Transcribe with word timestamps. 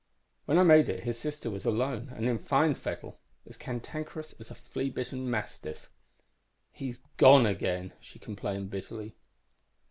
"When 0.45 0.57
I 0.57 0.63
made 0.63 0.89
it, 0.89 1.03
his 1.03 1.19
sister 1.19 1.51
was 1.51 1.63
alone, 1.63 2.09
and 2.15 2.25
in 2.27 2.39
fine 2.39 2.73
fettle, 2.73 3.19
as 3.47 3.55
cantankerous 3.55 4.33
as 4.39 4.49
a 4.49 4.55
flea 4.55 4.89
bitten 4.89 5.29
mastiff. 5.29 5.91
"'He's 6.71 7.01
gone 7.17 7.45
again,' 7.45 7.93
she 7.99 8.17
complained 8.17 8.71
bitterly. 8.71 9.15